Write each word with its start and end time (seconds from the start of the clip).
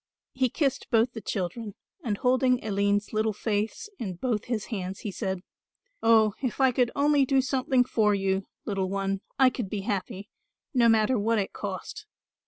He 0.33 0.49
kissed 0.49 0.89
both 0.89 1.13
the 1.13 1.21
children, 1.21 1.75
and 2.03 2.17
holding 2.17 2.65
Aline's 2.65 3.13
little 3.13 3.33
face 3.33 3.87
in 3.99 4.15
both 4.15 4.45
his 4.45 4.65
hands 4.73 5.01
he 5.01 5.11
said, 5.11 5.41
"Oh, 6.01 6.33
if 6.41 6.59
I 6.59 6.71
could 6.71 6.89
only 6.95 7.23
do 7.23 7.39
something 7.39 7.83
for 7.83 8.15
you, 8.15 8.47
little 8.65 8.89
one, 8.89 9.21
I 9.37 9.51
could 9.51 9.69
be 9.69 9.81
happy, 9.81 10.27
no 10.73 10.89
matter 10.89 11.19
what 11.19 11.37
it 11.37 11.53
cost. 11.53 12.07